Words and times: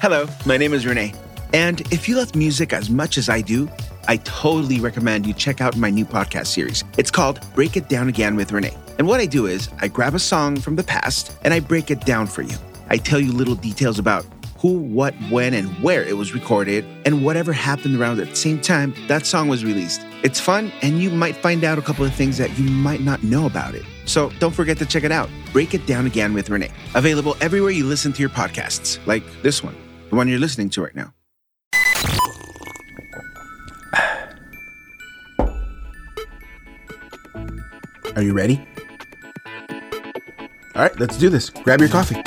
Hello, 0.00 0.26
my 0.46 0.56
name 0.56 0.72
is 0.72 0.86
Renee. 0.86 1.12
And 1.52 1.82
if 1.92 2.08
you 2.08 2.16
love 2.16 2.34
music 2.34 2.72
as 2.72 2.88
much 2.88 3.18
as 3.18 3.28
I 3.28 3.42
do, 3.42 3.68
I 4.08 4.16
totally 4.16 4.80
recommend 4.80 5.26
you 5.26 5.34
check 5.34 5.60
out 5.60 5.76
my 5.76 5.90
new 5.90 6.06
podcast 6.06 6.46
series. 6.46 6.84
It's 6.96 7.10
called 7.10 7.38
Break 7.54 7.76
It 7.76 7.90
Down 7.90 8.08
Again 8.08 8.34
with 8.34 8.50
Renee. 8.50 8.74
And 8.96 9.06
what 9.06 9.20
I 9.20 9.26
do 9.26 9.44
is 9.44 9.68
I 9.82 9.88
grab 9.88 10.14
a 10.14 10.18
song 10.18 10.56
from 10.56 10.76
the 10.76 10.82
past 10.82 11.36
and 11.42 11.52
I 11.52 11.60
break 11.60 11.90
it 11.90 12.00
down 12.06 12.28
for 12.28 12.40
you. 12.40 12.56
I 12.88 12.96
tell 12.96 13.20
you 13.20 13.30
little 13.30 13.54
details 13.54 13.98
about 13.98 14.24
who, 14.56 14.78
what, 14.78 15.14
when, 15.28 15.52
and 15.52 15.68
where 15.82 16.02
it 16.02 16.16
was 16.16 16.32
recorded, 16.32 16.86
and 17.04 17.22
whatever 17.22 17.52
happened 17.52 18.00
around 18.00 18.20
at 18.20 18.30
the 18.30 18.36
same 18.36 18.58
time 18.60 18.94
that 19.08 19.26
song 19.26 19.48
was 19.48 19.66
released. 19.66 20.00
It's 20.22 20.40
fun, 20.40 20.72
and 20.80 21.02
you 21.02 21.10
might 21.10 21.36
find 21.36 21.62
out 21.62 21.78
a 21.78 21.82
couple 21.82 22.06
of 22.06 22.14
things 22.14 22.38
that 22.38 22.58
you 22.58 22.70
might 22.70 23.00
not 23.00 23.22
know 23.22 23.44
about 23.44 23.74
it. 23.74 23.84
So 24.06 24.30
don't 24.38 24.54
forget 24.54 24.76
to 24.78 24.86
check 24.86 25.04
it 25.04 25.12
out. 25.12 25.28
Break 25.52 25.74
It 25.74 25.86
Down 25.86 26.06
Again 26.06 26.32
with 26.34 26.48
Renee. 26.48 26.72
Available 26.94 27.36
everywhere 27.40 27.70
you 27.70 27.84
listen 27.84 28.12
to 28.14 28.20
your 28.20 28.30
podcasts, 28.30 28.98
like 29.06 29.22
this 29.42 29.62
one, 29.62 29.74
the 30.10 30.16
one 30.16 30.28
you're 30.28 30.40
listening 30.40 30.68
to 30.70 30.82
right 30.82 30.94
now. 30.94 31.14
Are 38.16 38.22
you 38.22 38.34
ready? 38.34 38.66
All 40.74 40.82
right, 40.82 40.98
let's 40.98 41.16
do 41.16 41.30
this. 41.30 41.50
Grab 41.50 41.78
your 41.80 41.88
coffee. 41.88 42.20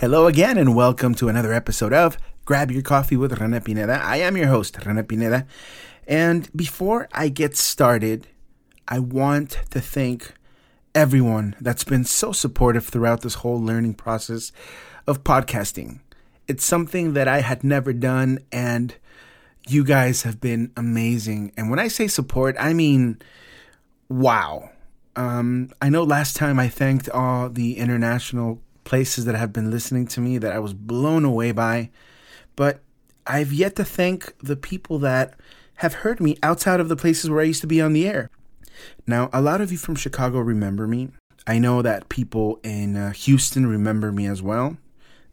Hello 0.00 0.26
again, 0.26 0.56
and 0.56 0.74
welcome 0.74 1.14
to 1.16 1.28
another 1.28 1.52
episode 1.52 1.92
of 1.92 2.16
Grab 2.46 2.70
Your 2.70 2.80
Coffee 2.80 3.18
with 3.18 3.38
Rene 3.38 3.60
Pineda. 3.60 4.00
I 4.02 4.16
am 4.16 4.38
your 4.38 4.46
host, 4.46 4.78
Rene 4.86 5.02
Pineda. 5.02 5.46
And 6.06 6.50
before 6.56 7.06
I 7.12 7.28
get 7.28 7.58
started, 7.58 8.26
I 8.92 8.98
want 8.98 9.50
to 9.70 9.80
thank 9.80 10.34
everyone 10.96 11.54
that's 11.60 11.84
been 11.84 12.04
so 12.04 12.32
supportive 12.32 12.86
throughout 12.86 13.20
this 13.20 13.34
whole 13.34 13.62
learning 13.62 13.94
process 13.94 14.50
of 15.06 15.22
podcasting. 15.22 16.00
It's 16.48 16.64
something 16.64 17.12
that 17.12 17.28
I 17.28 17.42
had 17.42 17.62
never 17.62 17.92
done, 17.92 18.40
and 18.50 18.92
you 19.68 19.84
guys 19.84 20.22
have 20.22 20.40
been 20.40 20.72
amazing. 20.76 21.52
And 21.56 21.70
when 21.70 21.78
I 21.78 21.86
say 21.86 22.08
support, 22.08 22.56
I 22.58 22.72
mean, 22.72 23.22
wow. 24.08 24.70
Um, 25.14 25.70
I 25.80 25.88
know 25.88 26.02
last 26.02 26.34
time 26.34 26.58
I 26.58 26.66
thanked 26.66 27.08
all 27.10 27.48
the 27.48 27.78
international 27.78 28.60
places 28.82 29.24
that 29.26 29.36
have 29.36 29.52
been 29.52 29.70
listening 29.70 30.08
to 30.08 30.20
me 30.20 30.36
that 30.38 30.52
I 30.52 30.58
was 30.58 30.74
blown 30.74 31.24
away 31.24 31.52
by. 31.52 31.90
But 32.56 32.80
I've 33.24 33.52
yet 33.52 33.76
to 33.76 33.84
thank 33.84 34.36
the 34.38 34.56
people 34.56 34.98
that 34.98 35.38
have 35.76 35.94
heard 35.94 36.18
me 36.18 36.36
outside 36.42 36.80
of 36.80 36.88
the 36.88 36.96
places 36.96 37.30
where 37.30 37.40
I 37.40 37.44
used 37.44 37.60
to 37.60 37.68
be 37.68 37.80
on 37.80 37.92
the 37.92 38.08
air. 38.08 38.30
Now, 39.06 39.30
a 39.32 39.40
lot 39.40 39.60
of 39.60 39.72
you 39.72 39.78
from 39.78 39.96
Chicago 39.96 40.38
remember 40.38 40.86
me. 40.86 41.08
I 41.46 41.58
know 41.58 41.82
that 41.82 42.08
people 42.08 42.60
in 42.62 42.96
uh, 42.96 43.12
Houston 43.12 43.66
remember 43.66 44.12
me 44.12 44.26
as 44.26 44.42
well. 44.42 44.76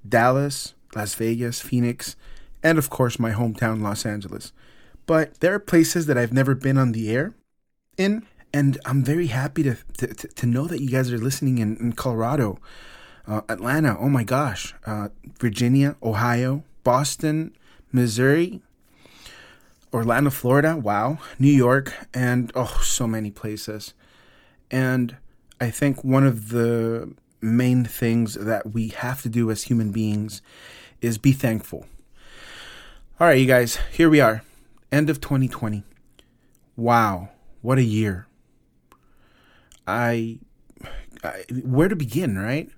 Dallas, 0.07 0.73
Las 0.95 1.15
Vegas, 1.15 1.59
Phoenix, 1.59 2.15
and 2.63 2.77
of 2.77 2.89
course 2.89 3.19
my 3.19 3.31
hometown, 3.31 3.81
Los 3.81 4.05
Angeles. 4.05 4.53
But 5.05 5.39
there 5.39 5.53
are 5.53 5.59
places 5.59 6.05
that 6.05 6.17
I've 6.17 6.33
never 6.33 6.55
been 6.55 6.77
on 6.77 6.91
the 6.91 7.09
air 7.11 7.33
in, 7.97 8.25
and 8.53 8.79
I'm 8.85 9.03
very 9.03 9.27
happy 9.27 9.63
to, 9.63 9.77
to, 9.97 10.07
to 10.13 10.45
know 10.45 10.65
that 10.67 10.81
you 10.81 10.89
guys 10.89 11.11
are 11.11 11.17
listening 11.17 11.57
in, 11.57 11.77
in 11.77 11.93
Colorado 11.93 12.59
uh, 13.27 13.41
Atlanta, 13.49 13.97
oh 13.99 14.09
my 14.09 14.23
gosh, 14.23 14.73
uh, 14.85 15.09
Virginia, 15.39 15.95
Ohio, 16.01 16.63
Boston, 16.83 17.53
Missouri, 17.91 18.61
Orlando, 19.97 20.29
Florida, 20.29 20.77
wow, 20.77 21.19
New 21.39 21.51
York, 21.51 21.93
and 22.13 22.51
oh, 22.55 22.79
so 22.83 23.07
many 23.07 23.31
places. 23.31 23.93
And 24.71 25.17
I 25.59 25.69
think 25.69 26.03
one 26.03 26.25
of 26.25 26.49
the 26.49 27.13
main 27.41 27.85
things 27.85 28.35
that 28.35 28.73
we 28.73 28.89
have 28.89 29.21
to 29.23 29.29
do 29.29 29.51
as 29.51 29.63
human 29.63 29.91
beings 29.91 30.41
is 31.01 31.17
be 31.17 31.31
thankful. 31.31 31.85
All 33.19 33.27
right, 33.27 33.39
you 33.39 33.45
guys, 33.45 33.77
here 33.91 34.09
we 34.09 34.21
are, 34.21 34.43
end 34.91 35.09
of 35.09 35.19
2020. 35.19 35.83
Wow, 36.75 37.29
what 37.61 37.77
a 37.77 37.83
year. 37.83 38.27
I, 39.87 40.39
I 41.23 41.43
where 41.63 41.87
to 41.87 41.95
begin, 41.95 42.37
right? 42.37 42.69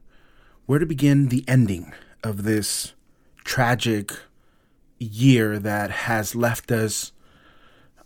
where 0.70 0.78
to 0.78 0.86
begin 0.86 1.30
the 1.30 1.44
ending 1.48 1.92
of 2.24 2.44
this 2.44 2.94
tragic 3.44 4.14
year 5.00 5.58
that 5.58 5.90
has 5.90 6.36
left 6.36 6.70
us 6.70 7.12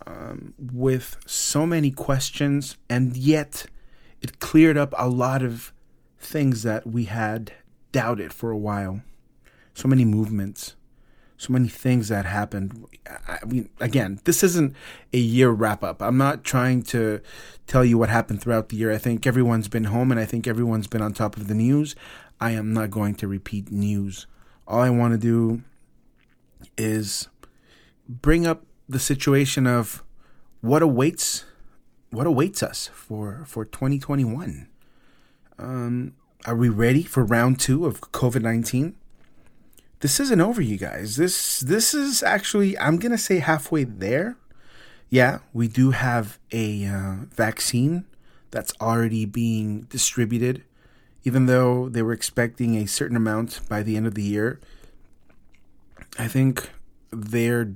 um, 0.06 0.54
with 0.58 1.16
so 1.26 1.66
many 1.66 1.90
questions, 1.90 2.76
and 2.88 3.16
yet 3.16 3.66
it 4.20 4.38
cleared 4.38 4.76
up 4.76 4.94
a 4.96 5.08
lot 5.08 5.42
of 5.42 5.72
things 6.18 6.62
that 6.62 6.86
we 6.86 7.04
had 7.04 7.52
doubted 7.92 8.32
for 8.32 8.50
a 8.50 8.58
while. 8.58 9.02
So 9.74 9.88
many 9.88 10.04
movements, 10.04 10.76
so 11.36 11.52
many 11.52 11.68
things 11.68 12.08
that 12.08 12.24
happened. 12.24 12.86
I 13.28 13.44
mean, 13.44 13.68
again, 13.80 14.20
this 14.24 14.42
isn't 14.42 14.74
a 15.12 15.18
year 15.18 15.50
wrap 15.50 15.82
up. 15.82 16.00
I'm 16.00 16.16
not 16.16 16.44
trying 16.44 16.82
to 16.84 17.20
tell 17.66 17.84
you 17.84 17.98
what 17.98 18.08
happened 18.08 18.40
throughout 18.40 18.68
the 18.68 18.76
year. 18.76 18.92
I 18.92 18.98
think 18.98 19.26
everyone's 19.26 19.68
been 19.68 19.84
home 19.84 20.10
and 20.10 20.20
I 20.20 20.24
think 20.24 20.46
everyone's 20.46 20.86
been 20.86 21.02
on 21.02 21.12
top 21.12 21.36
of 21.36 21.48
the 21.48 21.54
news. 21.54 21.94
I 22.40 22.52
am 22.52 22.72
not 22.72 22.90
going 22.90 23.14
to 23.16 23.28
repeat 23.28 23.70
news. 23.70 24.26
All 24.66 24.80
I 24.80 24.90
want 24.90 25.12
to 25.12 25.18
do 25.18 25.62
is 26.78 27.28
bring 28.08 28.46
up 28.46 28.64
the 28.88 28.98
situation 28.98 29.66
of 29.66 30.02
what 30.60 30.82
awaits 30.82 31.44
what 32.10 32.26
awaits 32.26 32.62
us 32.62 32.88
for 32.92 33.44
for 33.46 33.64
2021. 33.64 34.68
Um, 35.58 36.14
are 36.46 36.54
we 36.54 36.68
ready 36.68 37.02
for 37.02 37.24
round 37.24 37.58
two 37.58 37.86
of 37.86 38.00
COVID 38.00 38.42
19? 38.42 38.94
This 40.00 40.20
isn't 40.20 40.40
over, 40.40 40.60
you 40.60 40.76
guys. 40.76 41.16
This 41.16 41.60
this 41.60 41.94
is 41.94 42.22
actually 42.22 42.78
I'm 42.78 42.98
gonna 42.98 43.18
say 43.18 43.38
halfway 43.38 43.84
there. 43.84 44.36
Yeah, 45.08 45.38
we 45.52 45.68
do 45.68 45.90
have 45.90 46.38
a 46.52 46.86
uh, 46.86 47.16
vaccine 47.30 48.04
that's 48.50 48.72
already 48.80 49.24
being 49.24 49.82
distributed 49.82 50.64
even 51.24 51.46
though 51.46 51.88
they 51.88 52.02
were 52.02 52.12
expecting 52.12 52.76
a 52.76 52.86
certain 52.86 53.16
amount 53.16 53.60
by 53.68 53.82
the 53.82 53.96
end 53.96 54.06
of 54.06 54.14
the 54.14 54.22
year, 54.22 54.60
I 56.18 56.28
think 56.28 56.70
they're 57.10 57.72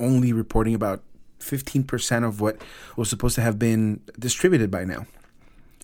only 0.00 0.32
reporting 0.32 0.74
about 0.74 1.02
15% 1.40 2.26
of 2.26 2.40
what 2.40 2.60
was 2.96 3.08
supposed 3.08 3.34
to 3.36 3.42
have 3.42 3.58
been 3.58 4.00
distributed 4.18 4.70
by 4.70 4.84
now. 4.84 5.06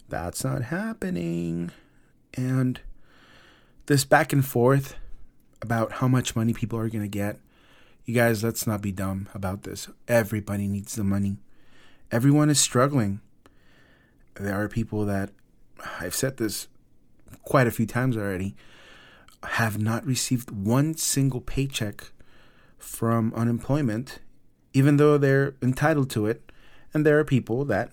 That's 0.09 0.45
not 0.45 0.63
happening. 0.63 1.71
And 2.35 2.81
this 3.87 4.05
back 4.05 4.33
and 4.33 4.45
forth 4.45 4.97
about 5.63 5.93
how 5.93 6.09
much 6.09 6.35
money 6.35 6.53
people 6.55 6.79
are 6.79 6.89
going 6.89 7.03
to 7.03 7.09
get, 7.09 7.39
you 8.05 8.15
guys, 8.15 8.43
let's 8.43 8.67
not 8.67 8.81
be 8.81 8.93
dumb 8.93 9.29
about 9.35 9.63
this. 9.63 9.89
Everybody 10.09 10.67
needs 10.67 10.95
the 10.95 11.05
money. 11.05 11.39
Everyone 12.11 12.51
is 12.51 12.59
struggling. 12.59 13.21
There 14.35 14.61
are 14.61 14.69
people 14.69 15.05
that 15.05 15.31
I've 16.01 16.15
said 16.15 16.39
this 16.39 16.69
quite 17.43 17.67
a 17.67 17.71
few 17.71 17.87
times 17.87 18.17
already, 18.17 18.55
have 19.43 19.79
not 19.79 20.05
received 20.05 20.51
one 20.51 20.95
single 20.95 21.41
paycheck 21.41 22.13
from 22.81 23.33
unemployment, 23.35 24.19
even 24.73 24.97
though 24.97 25.19
they're 25.19 25.55
entitled 25.63 26.11
to 26.11 26.27
it. 26.27 26.51
And 26.93 27.07
there 27.07 27.19
are 27.19 27.25
people 27.25 27.65
that 27.67 27.93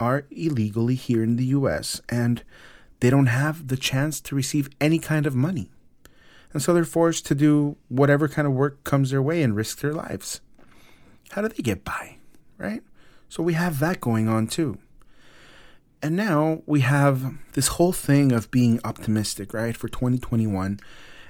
are 0.00 0.24
illegally 0.30 0.94
here 0.94 1.22
in 1.22 1.36
the 1.36 1.44
US 1.46 2.00
and 2.08 2.42
they 3.00 3.10
don't 3.10 3.26
have 3.26 3.68
the 3.68 3.76
chance 3.76 4.20
to 4.20 4.34
receive 4.34 4.70
any 4.80 4.98
kind 4.98 5.26
of 5.26 5.34
money. 5.34 5.70
And 6.52 6.62
so 6.62 6.72
they're 6.72 6.84
forced 6.84 7.26
to 7.26 7.34
do 7.34 7.76
whatever 7.88 8.28
kind 8.28 8.46
of 8.46 8.54
work 8.54 8.84
comes 8.84 9.10
their 9.10 9.22
way 9.22 9.42
and 9.42 9.56
risk 9.56 9.80
their 9.80 9.92
lives. 9.92 10.40
How 11.30 11.42
do 11.42 11.48
they 11.48 11.62
get 11.62 11.84
by? 11.84 12.16
Right? 12.58 12.82
So 13.28 13.42
we 13.42 13.54
have 13.54 13.78
that 13.80 14.00
going 14.00 14.28
on 14.28 14.46
too. 14.46 14.78
And 16.02 16.16
now 16.16 16.62
we 16.66 16.80
have 16.80 17.34
this 17.52 17.68
whole 17.68 17.92
thing 17.92 18.32
of 18.32 18.50
being 18.50 18.80
optimistic, 18.84 19.54
right, 19.54 19.76
for 19.76 19.88
2021. 19.88 20.80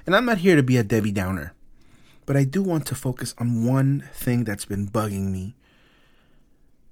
And 0.05 0.15
I'm 0.15 0.25
not 0.25 0.39
here 0.39 0.55
to 0.55 0.63
be 0.63 0.77
a 0.77 0.83
Debbie 0.83 1.11
Downer, 1.11 1.53
but 2.25 2.37
I 2.37 2.43
do 2.43 2.61
want 2.61 2.85
to 2.87 2.95
focus 2.95 3.33
on 3.37 3.65
one 3.65 4.09
thing 4.13 4.43
that's 4.43 4.65
been 4.65 4.87
bugging 4.87 5.31
me. 5.31 5.55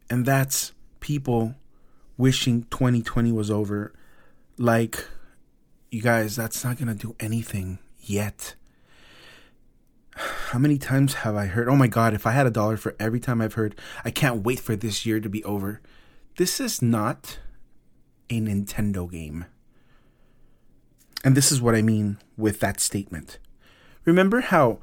And 0.09 0.25
that's 0.25 0.73
people 0.99 1.55
wishing 2.17 2.63
2020 2.69 3.31
was 3.31 3.49
over. 3.49 3.93
Like, 4.57 5.05
you 5.89 6.01
guys, 6.01 6.35
that's 6.35 6.63
not 6.63 6.77
going 6.77 6.87
to 6.87 6.95
do 6.95 7.15
anything 7.19 7.79
yet. 7.99 8.55
How 10.15 10.59
many 10.59 10.77
times 10.77 11.15
have 11.15 11.35
I 11.35 11.45
heard, 11.45 11.69
oh 11.69 11.75
my 11.75 11.87
God, 11.87 12.13
if 12.13 12.27
I 12.27 12.31
had 12.31 12.47
a 12.47 12.51
dollar 12.51 12.77
for 12.77 12.95
every 12.99 13.19
time 13.19 13.41
I've 13.41 13.53
heard, 13.53 13.75
I 14.03 14.11
can't 14.11 14.43
wait 14.43 14.59
for 14.59 14.75
this 14.75 15.05
year 15.05 15.19
to 15.19 15.29
be 15.29 15.43
over? 15.43 15.81
This 16.37 16.59
is 16.59 16.81
not 16.81 17.39
a 18.29 18.39
Nintendo 18.39 19.09
game. 19.09 19.45
And 21.23 21.37
this 21.37 21.51
is 21.51 21.61
what 21.61 21.75
I 21.75 21.81
mean 21.81 22.17
with 22.37 22.59
that 22.61 22.79
statement. 22.79 23.37
Remember 24.05 24.41
how 24.41 24.79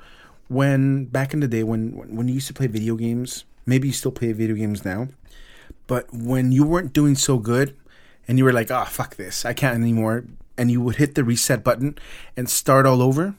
when 0.48 1.04
back 1.06 1.32
in 1.32 1.40
the 1.40 1.48
day 1.48 1.62
when 1.62 1.92
when 2.14 2.28
you 2.28 2.34
used 2.34 2.48
to 2.48 2.54
play 2.54 2.66
video 2.66 2.96
games, 2.96 3.44
maybe 3.66 3.88
you 3.88 3.94
still 3.94 4.12
play 4.12 4.32
video 4.32 4.56
games 4.56 4.84
now, 4.84 5.08
But 5.86 6.12
when 6.12 6.52
you 6.52 6.64
weren't 6.64 6.92
doing 6.92 7.16
so 7.16 7.38
good 7.38 7.76
and 8.28 8.38
you 8.38 8.44
were 8.44 8.52
like, 8.52 8.70
oh, 8.70 8.84
fuck 8.84 9.16
this, 9.16 9.44
I 9.44 9.54
can't 9.54 9.74
anymore, 9.74 10.24
and 10.56 10.70
you 10.70 10.80
would 10.82 10.96
hit 10.96 11.14
the 11.14 11.24
reset 11.24 11.64
button 11.64 11.98
and 12.36 12.48
start 12.48 12.86
all 12.86 13.02
over, 13.02 13.34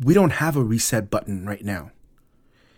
we 0.00 0.14
don't 0.14 0.32
have 0.32 0.56
a 0.56 0.64
reset 0.64 1.10
button 1.10 1.46
right 1.46 1.64
now. 1.64 1.92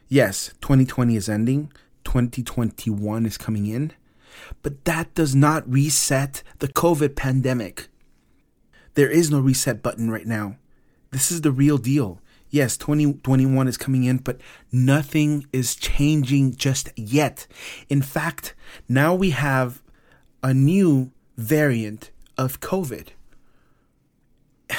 Yes, 0.09 0.53
2020 0.61 1.17
is 1.17 1.29
ending, 1.29 1.73
2021 2.05 3.25
is 3.25 3.39
coming 3.39 3.67
in, 3.67 3.93
but 4.63 4.85
that 4.85 5.15
does 5.15 5.35
not 5.35 5.69
reset 5.71 6.43
the 6.59 6.69
COVID 6.69 7.17
pandemic. 7.17 7.89
There 8.93 9.11
is 9.11 9.31
no 9.31 9.41
reset 9.41 9.83
button 9.83 10.11
right 10.11 10.27
now. 10.27 10.57
This 11.11 11.33
is 11.33 11.41
the 11.41 11.51
real 11.51 11.79
deal. 11.79 12.21
Yes, 12.51 12.77
2021 12.77 13.67
is 13.67 13.77
coming 13.77 14.05
in, 14.05 14.19
but 14.19 14.41
nothing 14.71 15.47
is 15.53 15.75
changing 15.75 16.55
just 16.55 16.91
yet. 16.97 17.47
In 17.89 18.01
fact, 18.03 18.55
now 18.89 19.15
we 19.15 19.31
have 19.31 19.83
a 20.43 20.55
new 20.55 21.11
variant 21.37 22.11
of 22.39 22.61
COVID. 22.61 23.09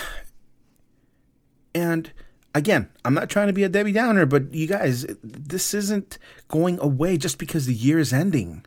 And 1.74 2.14
again, 2.54 2.90
I'm 3.04 3.14
not 3.14 3.30
trying 3.30 3.48
to 3.48 3.54
be 3.54 3.66
a 3.66 3.70
Debbie 3.70 3.92
Downer, 3.92 4.26
but 4.26 4.54
you 4.54 4.66
guys, 4.66 5.06
this 5.22 5.74
isn't 5.74 6.18
going 6.48 6.80
away 6.80 7.18
just 7.18 7.38
because 7.38 7.66
the 7.66 7.74
year 7.74 8.00
is 8.00 8.14
ending. 8.14 8.66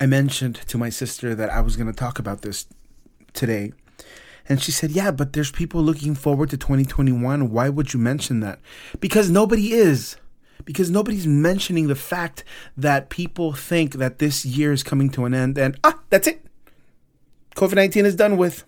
I 0.00 0.06
mentioned 0.06 0.56
to 0.56 0.76
my 0.76 0.88
sister 0.88 1.36
that 1.36 1.50
I 1.50 1.60
was 1.60 1.76
going 1.76 1.86
to 1.86 1.92
talk 1.92 2.18
about 2.18 2.42
this 2.42 2.66
today. 3.32 3.72
And 4.48 4.60
she 4.60 4.72
said, 4.72 4.90
Yeah, 4.90 5.10
but 5.10 5.32
there's 5.32 5.50
people 5.50 5.82
looking 5.82 6.14
forward 6.14 6.50
to 6.50 6.56
2021. 6.56 7.50
Why 7.50 7.68
would 7.68 7.92
you 7.92 8.00
mention 8.00 8.40
that? 8.40 8.60
Because 9.00 9.30
nobody 9.30 9.72
is. 9.72 10.16
Because 10.64 10.90
nobody's 10.90 11.26
mentioning 11.26 11.88
the 11.88 11.96
fact 11.96 12.44
that 12.76 13.10
people 13.10 13.52
think 13.52 13.94
that 13.94 14.18
this 14.18 14.44
year 14.44 14.72
is 14.72 14.82
coming 14.84 15.10
to 15.10 15.24
an 15.24 15.34
end 15.34 15.58
and, 15.58 15.76
ah, 15.82 15.98
that's 16.08 16.28
it. 16.28 16.44
COVID 17.56 17.74
19 17.74 18.06
is 18.06 18.16
done 18.16 18.36
with. 18.36 18.64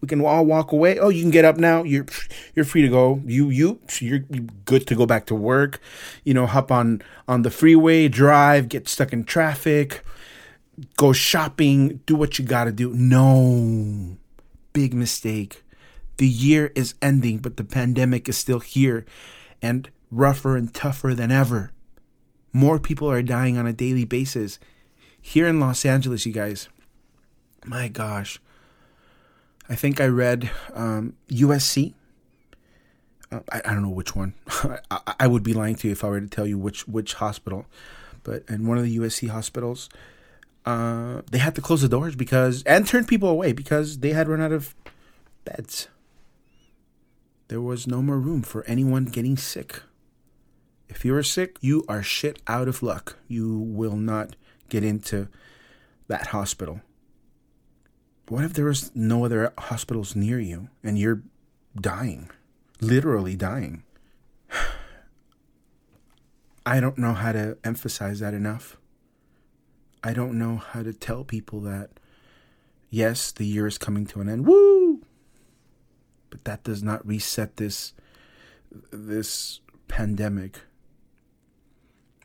We 0.00 0.06
can 0.06 0.24
all 0.24 0.46
walk 0.46 0.70
away. 0.70 0.98
Oh, 0.98 1.08
you 1.08 1.22
can 1.22 1.30
get 1.32 1.44
up 1.44 1.56
now. 1.56 1.82
You're 1.82 2.06
you're 2.54 2.64
free 2.64 2.82
to 2.82 2.88
go. 2.88 3.20
You 3.26 3.50
you 3.50 3.80
you're 3.98 4.20
good 4.64 4.86
to 4.86 4.94
go 4.94 5.06
back 5.06 5.26
to 5.26 5.34
work. 5.34 5.80
You 6.24 6.34
know, 6.34 6.46
hop 6.46 6.70
on 6.70 7.02
on 7.26 7.42
the 7.42 7.50
freeway, 7.50 8.06
drive, 8.06 8.68
get 8.68 8.88
stuck 8.88 9.12
in 9.12 9.24
traffic, 9.24 10.04
go 10.96 11.12
shopping, 11.12 12.00
do 12.06 12.14
what 12.14 12.38
you 12.38 12.44
got 12.44 12.64
to 12.64 12.72
do. 12.72 12.92
No. 12.92 14.16
Big 14.72 14.94
mistake. 14.94 15.62
The 16.18 16.28
year 16.28 16.72
is 16.74 16.94
ending, 17.00 17.38
but 17.38 17.56
the 17.56 17.64
pandemic 17.64 18.28
is 18.28 18.36
still 18.36 18.60
here 18.60 19.04
and 19.62 19.88
rougher 20.10 20.56
and 20.56 20.72
tougher 20.72 21.14
than 21.14 21.30
ever. 21.30 21.72
More 22.52 22.78
people 22.78 23.10
are 23.10 23.22
dying 23.22 23.56
on 23.56 23.66
a 23.66 23.72
daily 23.72 24.04
basis. 24.04 24.58
Here 25.20 25.46
in 25.46 25.60
Los 25.60 25.84
Angeles, 25.84 26.26
you 26.26 26.32
guys, 26.32 26.68
my 27.64 27.88
gosh, 27.88 28.40
I 29.68 29.74
think 29.74 30.00
I 30.00 30.06
read 30.06 30.50
um, 30.74 31.14
USC. 31.28 31.94
Uh, 33.30 33.40
I, 33.52 33.60
I, 33.64 33.74
don't 33.74 33.82
know 33.82 33.90
which 33.90 34.16
one. 34.16 34.34
I, 34.90 35.14
I, 35.20 35.26
would 35.26 35.42
be 35.42 35.52
lying 35.52 35.74
to 35.76 35.88
you 35.88 35.92
if 35.92 36.02
I 36.02 36.08
were 36.08 36.20
to 36.20 36.26
tell 36.26 36.46
you 36.46 36.56
which 36.56 36.88
which 36.88 37.14
hospital, 37.14 37.66
but 38.22 38.42
in 38.48 38.66
one 38.66 38.78
of 38.78 38.84
the 38.84 38.96
USC 38.96 39.28
hospitals, 39.28 39.90
uh, 40.68 41.22
they 41.30 41.38
had 41.38 41.54
to 41.54 41.62
close 41.62 41.80
the 41.80 41.88
doors 41.88 42.14
because 42.14 42.62
and 42.64 42.86
turn 42.86 43.06
people 43.06 43.30
away 43.30 43.54
because 43.54 44.00
they 44.00 44.10
had 44.10 44.28
run 44.28 44.42
out 44.42 44.52
of 44.52 44.74
beds. 45.46 45.88
There 47.48 47.62
was 47.62 47.86
no 47.86 48.02
more 48.02 48.18
room 48.18 48.42
for 48.42 48.64
anyone 48.64 49.06
getting 49.06 49.38
sick. 49.38 49.80
If 50.86 51.06
you 51.06 51.14
are 51.14 51.22
sick, 51.22 51.56
you 51.62 51.86
are 51.88 52.02
shit 52.02 52.42
out 52.46 52.68
of 52.68 52.82
luck. 52.82 53.16
You 53.28 53.56
will 53.56 53.96
not 53.96 54.36
get 54.68 54.84
into 54.84 55.28
that 56.08 56.28
hospital. 56.28 56.82
What 58.28 58.44
if 58.44 58.52
there 58.52 58.66
was 58.66 58.94
no 58.94 59.24
other 59.24 59.54
hospitals 59.56 60.14
near 60.14 60.38
you 60.38 60.68
and 60.84 60.98
you're 60.98 61.22
dying? 61.80 62.28
Literally 62.82 63.36
dying. 63.36 63.84
I 66.66 66.78
don't 66.78 66.98
know 66.98 67.14
how 67.14 67.32
to 67.32 67.56
emphasize 67.64 68.20
that 68.20 68.34
enough. 68.34 68.77
I 70.02 70.12
don't 70.12 70.38
know 70.38 70.56
how 70.56 70.82
to 70.82 70.92
tell 70.92 71.24
people 71.24 71.60
that, 71.62 71.90
yes, 72.90 73.32
the 73.32 73.46
year 73.46 73.66
is 73.66 73.78
coming 73.78 74.06
to 74.06 74.20
an 74.20 74.28
end. 74.28 74.46
Woo! 74.46 75.02
But 76.30 76.44
that 76.44 76.62
does 76.62 76.82
not 76.82 77.06
reset 77.06 77.56
this 77.56 77.94
this 78.90 79.60
pandemic. 79.88 80.60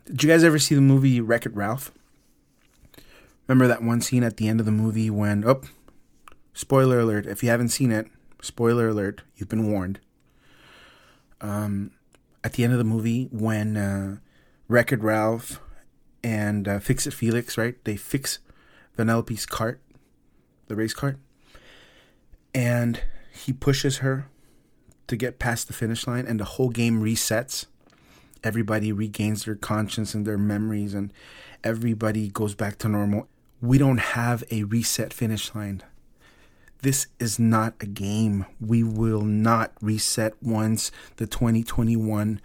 Did 0.05 0.23
you 0.23 0.29
guys 0.29 0.43
ever 0.43 0.59
see 0.59 0.75
the 0.75 0.81
movie 0.81 1.21
Wreck 1.21 1.45
It 1.45 1.55
Ralph? 1.55 1.93
Remember 3.47 3.67
that 3.67 3.81
one 3.81 4.01
scene 4.01 4.23
at 4.23 4.37
the 4.37 4.49
end 4.49 4.59
of 4.59 4.65
the 4.65 4.71
movie 4.71 5.09
when, 5.09 5.45
oh, 5.47 5.61
spoiler 6.53 6.99
alert, 6.99 7.25
if 7.25 7.41
you 7.41 7.49
haven't 7.49 7.69
seen 7.69 7.91
it, 7.91 8.07
spoiler 8.41 8.89
alert, 8.89 9.21
you've 9.35 9.49
been 9.49 9.71
warned. 9.71 9.99
Um, 11.39 11.91
at 12.43 12.53
the 12.53 12.63
end 12.63 12.73
of 12.73 12.79
the 12.79 12.85
movie, 12.85 13.29
when 13.31 13.77
uh, 13.77 14.17
Wreck 14.67 14.91
It 14.91 15.01
Ralph 15.01 15.61
and 16.23 16.67
uh, 16.67 16.79
Fix 16.79 17.05
It 17.05 17.13
Felix, 17.13 17.57
right? 17.57 17.75
They 17.83 17.95
fix 17.95 18.39
Vanellope's 18.97 19.45
cart, 19.45 19.81
the 20.67 20.75
race 20.75 20.93
cart, 20.93 21.17
and 22.53 23.01
he 23.31 23.51
pushes 23.51 23.97
her 23.97 24.27
to 25.07 25.15
get 25.15 25.39
past 25.39 25.67
the 25.67 25.73
finish 25.73 26.07
line, 26.07 26.25
and 26.25 26.39
the 26.39 26.45
whole 26.45 26.69
game 26.69 27.01
resets. 27.01 27.65
Everybody 28.43 28.91
regains 28.91 29.45
their 29.45 29.55
conscience 29.55 30.13
and 30.13 30.25
their 30.25 30.37
memories, 30.37 30.93
and 30.93 31.11
everybody 31.63 32.29
goes 32.29 32.55
back 32.55 32.77
to 32.79 32.89
normal. 32.89 33.27
We 33.61 33.77
don't 33.77 33.99
have 33.99 34.43
a 34.51 34.63
reset 34.63 35.13
finish 35.13 35.53
line. 35.55 35.83
This 36.81 37.07
is 37.17 37.39
not 37.39 37.75
a 37.79 37.85
game. 37.85 38.45
We 38.59 38.83
will 38.83 39.21
not 39.21 39.71
reset 39.81 40.33
once 40.41 40.91
the 41.15 41.25
2021 41.25 42.41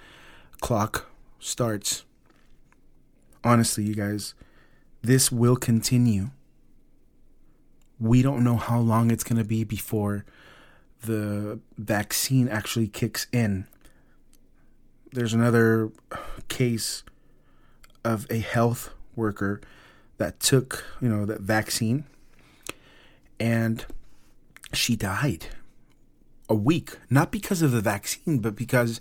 clock 0.61 1.11
starts. 1.41 2.05
Honestly, 3.45 3.85
you 3.85 3.95
guys, 3.95 4.35
this 5.03 5.31
will 5.31 5.57
continue. 5.57 6.31
We 8.01 8.23
don't 8.23 8.45
know 8.45 8.57
how 8.57 8.79
long 8.79 9.11
it's 9.11 9.25
going 9.25 9.39
to 9.39 9.49
be 9.49 9.65
before 9.65 10.25
the 11.03 11.61
vaccine 11.77 12.49
actually 12.49 12.89
kicks 12.89 13.27
in. 13.33 13.67
There's 15.13 15.35
another 15.35 15.91
case 16.49 17.03
of 18.05 18.27
a 18.31 18.39
health 18.39 18.91
worker 19.17 19.61
that 20.19 20.41
took, 20.41 20.85
you 21.01 21.09
know, 21.09 21.25
that 21.27 21.41
vaccine 21.41 22.05
and 23.41 23.85
she 24.73 24.97
died 24.97 25.47
a 26.49 26.55
week, 26.55 26.99
not 27.09 27.31
because 27.31 27.63
of 27.63 27.73
the 27.73 27.81
vaccine, 27.81 28.39
but 28.39 28.57
because 28.57 29.01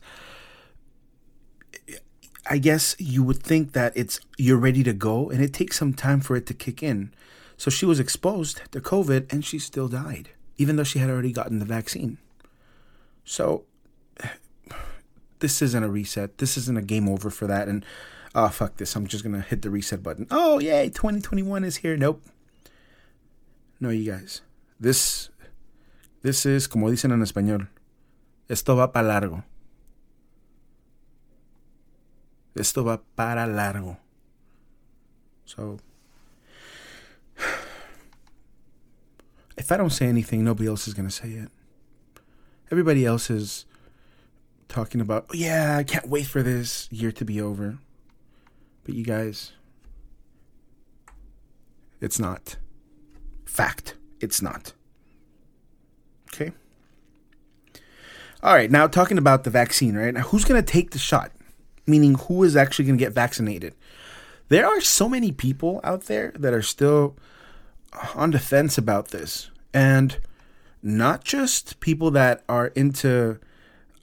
I 2.50 2.58
guess 2.58 2.96
you 2.98 3.24
would 3.24 3.44
think 3.44 3.74
that 3.74 3.94
it's 3.96 4.20
you're 4.38 4.58
ready 4.58 4.84
to 4.84 4.94
go 4.94 5.30
and 5.30 5.42
it 5.42 5.54
takes 5.54 5.78
some 5.78 5.94
time 5.94 6.22
for 6.22 6.36
it 6.36 6.46
to 6.48 6.54
kick 6.54 6.82
in. 6.82 7.14
So 7.58 7.70
she 7.70 7.86
was 7.86 8.00
exposed 8.00 8.62
to 8.72 8.80
COVID 8.80 9.32
and 9.32 9.44
she 9.44 9.60
still 9.60 9.88
died, 9.88 10.30
even 10.58 10.76
though 10.76 10.84
she 10.84 11.00
had 11.00 11.10
already 11.10 11.32
gotten 11.32 11.60
the 11.60 11.66
vaccine. 11.66 12.18
So 13.26 13.66
this 15.40 15.62
isn't 15.62 15.84
a 15.84 15.90
reset. 15.90 16.38
This 16.38 16.58
isn't 16.58 16.78
a 16.78 16.82
game 16.82 17.10
over 17.10 17.30
for 17.30 17.48
that. 17.48 17.68
And 17.68 17.86
oh 18.36 18.50
fuck 18.50 18.78
this, 18.78 18.96
I'm 18.96 19.08
just 19.08 19.24
gonna 19.24 19.42
hit 19.42 19.62
the 19.62 19.70
reset 19.70 20.04
button. 20.04 20.28
Oh 20.32 20.60
yay, 20.60 20.90
2021 20.90 21.64
is 21.64 21.78
here. 21.78 21.98
Nope. 21.98 22.22
No, 23.80 23.90
you 23.90 24.12
guys. 24.12 24.42
This 24.80 25.30
this 26.22 26.46
is, 26.46 26.68
como 26.68 26.90
dicen 26.90 27.12
en 27.12 27.22
español, 27.22 27.70
esto 28.50 28.76
va 28.76 28.92
para 28.92 29.08
largo. 29.08 29.44
Esto 32.60 32.84
va 32.84 33.00
para 33.16 33.48
largo. 33.48 33.98
So, 35.46 35.80
if 39.58 39.72
I 39.72 39.78
don't 39.78 39.92
say 39.92 40.08
anything, 40.08 40.44
nobody 40.44 40.68
else 40.68 40.88
is 40.88 40.94
going 40.94 41.08
to 41.08 41.14
say 41.14 41.30
it. 41.30 41.50
Everybody 42.70 43.06
else 43.06 43.30
is 43.30 43.66
talking 44.68 45.00
about, 45.00 45.28
oh, 45.30 45.34
yeah, 45.34 45.78
I 45.78 45.84
can't 45.84 46.10
wait 46.10 46.28
for 46.28 46.44
this 46.44 46.88
year 46.92 47.12
to 47.14 47.26
be 47.26 47.42
over. 47.42 47.78
But 48.84 48.96
you 48.96 49.04
guys, 49.04 49.54
it's 52.02 52.20
not. 52.20 52.58
Fact, 53.46 53.96
it's 54.20 54.42
not. 54.42 54.74
Okay. 56.34 56.52
All 58.44 58.54
right, 58.54 58.70
now 58.70 58.88
talking 58.88 59.18
about 59.18 59.44
the 59.44 59.50
vaccine, 59.50 59.96
right? 59.96 60.14
Now, 60.14 60.22
who's 60.22 60.46
going 60.46 60.62
to 60.62 60.72
take 60.72 60.92
the 60.92 61.00
shot? 61.00 61.32
Meaning, 61.88 62.16
who 62.16 62.44
is 62.44 62.56
actually 62.56 62.86
going 62.86 62.98
to 62.98 63.04
get 63.04 63.14
vaccinated? 63.14 63.74
There 64.50 64.66
are 64.66 64.82
so 64.82 65.10
many 65.10 65.32
people 65.32 65.80
out 65.84 66.04
there 66.04 66.34
that 66.38 66.54
are 66.54 66.62
still 66.62 67.16
on 68.14 68.32
the 68.32 68.40
fence 68.40 68.78
about 68.78 69.10
this. 69.10 69.50
And 69.74 70.20
not 70.84 71.24
just 71.24 71.80
people 71.80 72.12
that 72.12 72.44
are 72.48 72.68
into 72.68 73.40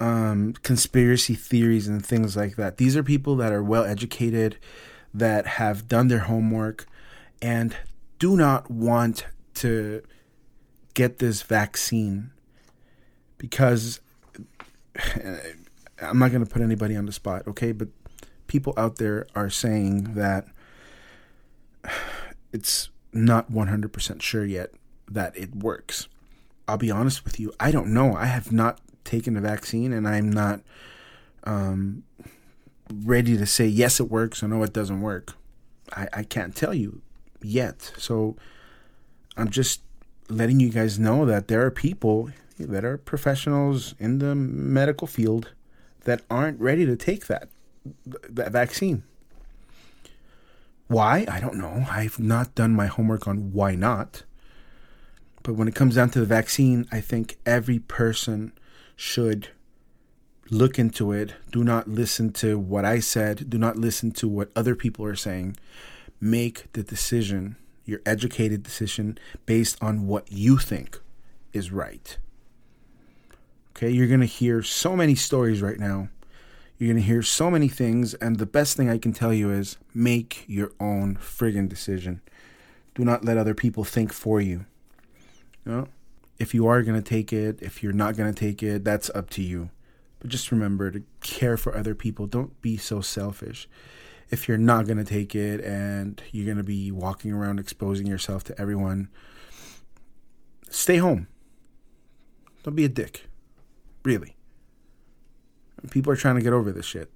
um, 0.01 0.55
conspiracy 0.63 1.35
theories 1.35 1.87
and 1.89 2.05
things 2.05 2.37
like 2.37 2.57
that. 2.57 2.79
These 2.79 2.97
are 2.97 3.03
people 3.03 3.37
that 3.37 3.53
are 3.53 3.63
well 3.63 3.85
educated, 3.85 4.59
that 5.15 5.47
have 5.47 5.89
done 5.89 6.09
their 6.09 6.21
homework 6.21 6.87
and 7.41 7.77
do 8.19 8.37
not 8.37 8.71
want 8.71 9.27
to 9.55 10.03
get 10.95 11.19
this 11.19 11.43
vaccine 11.43 12.33
because 13.39 14.01
I'm 16.01 16.19
not 16.19 16.31
going 16.31 16.45
to 16.45 16.51
put 16.51 16.63
anybody 16.63 16.97
on 16.97 17.07
the 17.07 17.13
spot, 17.13 17.47
okay? 17.47 17.73
But 17.73 17.89
people 18.47 18.75
out 18.77 18.97
there 18.97 19.27
are 19.35 19.51
saying 19.51 20.15
that 20.15 20.47
it's 22.53 22.91
not 23.13 23.51
100% 23.51 24.23
sure 24.23 24.45
yet 24.45 24.71
that 25.11 25.37
it 25.37 25.55
works. 25.55 26.09
I'll 26.67 26.79
be 26.79 26.91
honest 26.91 27.25
with 27.25 27.39
you, 27.39 27.53
I 27.61 27.71
don't 27.71 27.93
know. 27.93 28.15
I 28.15 28.27
have 28.27 28.51
not 28.51 28.81
taken 29.05 29.35
the 29.35 29.41
vaccine 29.41 29.93
and 29.93 30.09
I'm 30.09 30.31
not 30.31 30.61
um, 31.45 32.05
ready 32.93 33.37
to 33.37 33.47
say 33.47 33.67
yes, 33.67 34.01
it 34.01 34.11
works 34.11 34.43
or 34.43 34.49
no, 34.49 34.63
it 34.63 34.73
doesn't 34.73 35.01
work. 35.01 35.35
I, 35.95 36.09
I 36.13 36.23
can't 36.23 36.57
tell 36.57 36.75
you 36.75 37.03
yet. 37.43 37.93
So 37.99 38.37
I'm 39.37 39.51
just 39.51 39.83
letting 40.29 40.59
you 40.59 40.71
guys 40.71 40.99
know 40.99 41.27
that 41.27 41.49
there 41.49 41.65
are 41.65 41.71
people 41.71 42.31
that 42.59 42.85
are 42.85 42.97
professionals 42.97 43.95
in 43.99 44.19
the 44.19 44.35
medical 44.35 45.07
field 45.07 45.53
that 46.05 46.23
aren't 46.31 46.61
ready 46.61 46.87
to 46.87 46.97
take 46.97 47.27
that 47.27 47.49
that 48.29 48.53
vaccine. 48.53 49.03
Why? 50.87 51.27
I 51.29 51.41
don't 51.41 51.57
know. 51.57 51.87
I've 51.91 52.19
not 52.19 52.55
done 52.55 52.75
my 52.75 52.87
homework 52.87 53.27
on 53.27 53.53
why 53.53 53.75
not. 53.75 54.23
But 55.43 55.55
when 55.55 55.69
it 55.69 55.75
comes 55.75 55.97
down 55.97 56.11
to 56.11 56.21
the 56.21 56.27
vaccine, 56.27 56.87
I 56.91 57.01
think 57.01 57.37
every 57.45 57.79
person 57.79 58.53
should 58.97 59.49
look 60.51 60.79
into 60.79 61.13
it. 61.13 61.35
Do 61.51 61.65
not 61.65 61.89
listen 61.89 62.33
to 62.35 62.59
what 62.59 62.85
I 62.85 63.01
said. 63.01 63.51
Do 63.51 63.59
not 63.59 63.77
listen 63.77 64.13
to 64.13 64.29
what 64.29 64.51
other 64.57 64.75
people 64.75 65.05
are 65.05 65.17
saying. 65.17 65.57
Make 66.21 66.73
the 66.73 66.83
decision, 66.83 67.57
your 67.85 68.01
educated 68.07 68.63
decision, 68.63 69.19
based 69.47 69.83
on 69.83 70.07
what 70.07 70.31
you 70.31 70.59
think 70.59 70.99
is 71.53 71.71
right. 71.71 72.17
Okay, 73.77 73.91
you're 73.91 74.07
going 74.07 74.21
to 74.21 74.27
hear 74.27 74.63
so 74.63 74.95
many 74.95 75.17
stories 75.17 75.61
right 75.61 75.81
now. 75.81 76.09
You're 76.79 76.93
going 76.93 77.03
to 77.03 77.07
hear 77.07 77.23
so 77.23 77.51
many 77.51 77.67
things, 77.67 78.15
and 78.15 78.37
the 78.37 78.47
best 78.47 78.77
thing 78.77 78.89
I 78.89 78.99
can 78.99 79.13
tell 79.13 79.33
you 79.33 79.51
is 79.51 79.79
make 79.93 80.45
your 80.47 80.71
own 80.79 81.17
friggin' 81.17 81.69
decision. 81.69 82.21
Do 82.95 83.05
not 83.05 83.25
let 83.25 83.37
other 83.37 83.55
people 83.55 83.83
think 83.83 84.13
for 84.13 84.41
you. 84.41 84.67
you 85.67 85.73
know? 85.73 85.89
If 86.39 86.55
you 86.55 86.69
are 86.69 86.83
going 86.83 87.01
to 87.01 87.09
take 87.09 87.33
it, 87.33 87.63
if 87.63 87.83
you're 87.83 87.93
not 87.93 88.17
going 88.17 88.33
to 88.33 88.39
take 88.39 88.63
it, 88.63 88.85
that's 88.85 89.11
up 89.11 89.29
to 89.31 89.43
you. 89.43 89.71
But 90.21 90.31
just 90.31 90.53
remember 90.53 90.93
to 90.93 91.03
care 91.21 91.57
for 91.57 91.77
other 91.77 91.97
people. 91.97 92.27
Don't 92.27 92.61
be 92.63 92.77
so 92.77 93.01
selfish. 93.01 93.69
If 94.31 94.47
you're 94.47 94.57
not 94.57 94.87
going 94.87 94.99
to 94.99 95.05
take 95.05 95.35
it 95.35 95.61
and 95.61 96.23
you're 96.31 96.47
going 96.47 96.59
to 96.59 96.65
be 96.65 96.93
walking 96.93 97.33
around 97.33 97.59
exposing 97.59 98.07
yourself 98.07 98.45
to 98.45 98.61
everyone, 98.61 99.09
stay 100.71 100.97
home. 100.97 101.27
Don't 102.63 102.77
be 102.77 102.85
a 102.85 102.89
dick. 102.89 103.27
Really. 104.05 104.37
People 105.91 106.13
are 106.13 106.17
trying 106.17 106.37
to 106.37 106.43
get 106.43 106.53
over 106.53 106.73
this 106.73 106.87
shit. 106.87 107.11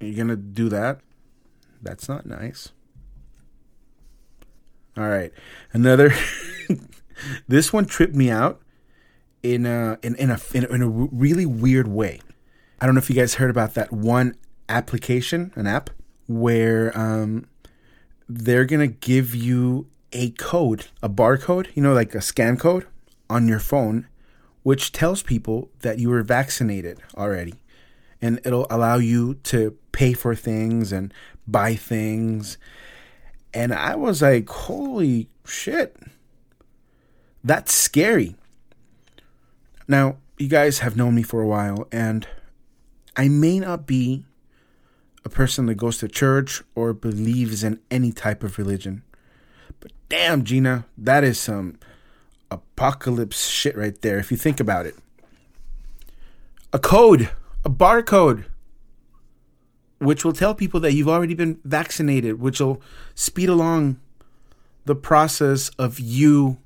You're 0.00 0.14
going 0.14 0.28
to 0.28 0.36
do 0.36 0.68
that? 0.68 1.00
That's 1.82 2.08
not 2.08 2.26
nice. 2.26 2.72
All 4.96 5.08
right. 5.08 5.32
Another 5.72 6.12
this 7.48 7.72
one 7.72 7.84
tripped 7.84 8.14
me 8.14 8.30
out 8.30 8.60
in 9.42 9.66
a 9.66 9.98
in, 10.02 10.14
in 10.16 10.30
a 10.30 10.40
in 10.52 10.64
a, 10.64 10.68
in 10.68 10.82
a 10.82 10.88
really 10.88 11.46
weird 11.46 11.88
way. 11.88 12.20
I 12.80 12.86
don't 12.86 12.94
know 12.94 13.00
if 13.00 13.10
you 13.10 13.16
guys 13.16 13.34
heard 13.34 13.50
about 13.50 13.74
that 13.74 13.92
one 13.92 14.36
application, 14.68 15.52
an 15.56 15.66
app, 15.66 15.90
where 16.26 16.96
um, 16.98 17.46
they're 18.28 18.64
gonna 18.64 18.86
give 18.86 19.34
you 19.34 19.86
a 20.12 20.30
code, 20.30 20.86
a 21.02 21.08
barcode, 21.08 21.68
you 21.74 21.82
know, 21.82 21.92
like 21.92 22.14
a 22.14 22.20
scan 22.20 22.56
code 22.56 22.86
on 23.28 23.48
your 23.48 23.58
phone, 23.58 24.06
which 24.64 24.90
tells 24.90 25.22
people 25.22 25.70
that 25.80 26.00
you 26.00 26.08
were 26.08 26.22
vaccinated 26.22 26.98
already. 27.16 27.54
And 28.20 28.40
it'll 28.44 28.66
allow 28.70 28.96
you 28.96 29.34
to 29.44 29.76
pay 29.92 30.14
for 30.14 30.34
things 30.34 30.90
and 30.90 31.14
buy 31.46 31.76
things. 31.76 32.58
And 33.52 33.72
I 33.72 33.94
was 33.94 34.22
like, 34.22 34.48
holy 34.48 35.28
shit. 35.44 35.96
That's 37.44 37.72
scary. 37.74 38.36
Now, 39.86 40.16
you 40.38 40.48
guys 40.48 40.78
have 40.78 40.96
known 40.96 41.14
me 41.14 41.22
for 41.22 41.42
a 41.42 41.46
while, 41.46 41.86
and 41.92 42.26
I 43.16 43.28
may 43.28 43.60
not 43.60 43.86
be 43.86 44.24
a 45.26 45.28
person 45.28 45.66
that 45.66 45.74
goes 45.74 45.98
to 45.98 46.08
church 46.08 46.62
or 46.74 46.94
believes 46.94 47.62
in 47.62 47.80
any 47.90 48.12
type 48.12 48.42
of 48.42 48.56
religion. 48.56 49.02
But 49.78 49.92
damn, 50.08 50.42
Gina, 50.42 50.86
that 50.96 51.22
is 51.22 51.38
some 51.38 51.78
apocalypse 52.50 53.46
shit 53.46 53.76
right 53.76 54.00
there, 54.02 54.18
if 54.18 54.30
you 54.30 54.36
think 54.36 54.60
about 54.60 54.86
it. 54.86 54.96
A 56.72 56.78
code, 56.78 57.30
a 57.64 57.70
barcode, 57.70 58.44
which 59.98 60.24
will 60.24 60.32
tell 60.32 60.54
people 60.54 60.80
that 60.80 60.92
you've 60.92 61.08
already 61.08 61.34
been 61.34 61.60
vaccinated, 61.64 62.40
which 62.40 62.60
will 62.60 62.82
speed 63.14 63.48
along 63.48 63.98
the 64.84 64.94
process 64.94 65.70
of 65.78 65.98
you 65.98 66.58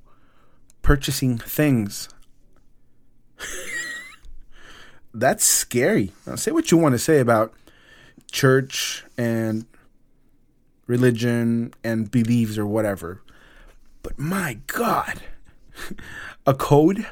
purchasing 0.83 1.39
things 1.39 2.09
that's 5.15 5.45
scary. 5.45 6.13
Now, 6.27 6.37
say 6.37 6.51
what 6.51 6.71
you 6.71 6.79
want 6.79 6.95
to 6.95 6.99
say 6.99 7.19
about 7.19 7.53
church 8.31 9.05
and 9.17 9.67
religion 10.87 11.75
and 11.85 12.11
beliefs 12.11 12.59
or 12.59 12.67
whatever. 12.67 13.23
But 14.03 14.19
my 14.19 14.59
God, 14.67 15.23
a 16.47 16.55
code, 16.55 17.07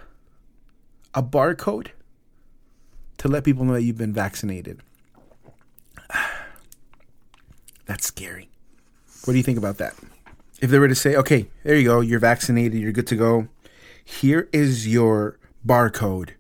a 1.15 1.23
barcode 1.23 1.89
to 3.19 3.29
let 3.29 3.45
people 3.45 3.65
know 3.65 3.75
that 3.75 3.83
you've 3.83 3.99
been 3.99 4.13
vaccinated. 4.13 4.81
That's 7.87 8.07
scary. 8.07 8.49
What 9.25 9.33
do 9.33 9.39
you 9.39 9.43
think 9.43 9.59
about 9.59 9.79
that? 9.79 9.95
If 10.61 10.71
they 10.71 10.79
were 10.79 10.89
to 10.89 10.95
say, 10.95 11.17
okay, 11.17 11.47
there 11.65 11.77
you 11.77 11.85
go, 11.85 12.01
you're 12.01 12.21
vaccinated, 12.21 12.81
you're 12.81 12.93
good 12.93 13.07
to 13.09 13.17
go. 13.17 13.49
Here 14.05 14.49
is 14.53 14.89
your 14.89 15.39
barcode 15.67 16.31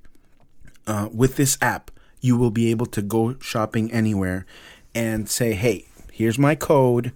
uh, 0.87 1.09
with 1.13 1.37
this 1.37 1.59
app, 1.61 1.91
you 2.21 2.37
will 2.37 2.51
be 2.51 2.71
able 2.71 2.87
to 2.87 3.03
go 3.03 3.37
shopping 3.41 3.93
anywhere 3.93 4.47
and 4.95 5.29
say, 5.29 5.53
hey, 5.53 5.87
here's 6.13 6.39
my 6.39 6.55
code. 6.55 7.13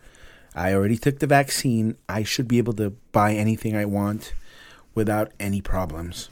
I 0.55 0.75
already 0.75 0.97
took 0.97 1.21
the 1.21 1.26
vaccine. 1.26 1.97
I 2.09 2.23
should 2.23 2.49
be 2.49 2.59
able 2.59 2.73
to 2.75 2.90
buy 3.12 3.35
anything 3.35 3.76
I 3.76 3.85
want 3.85 4.35
without 4.94 5.32
any 5.38 5.61
problems. 5.61 6.30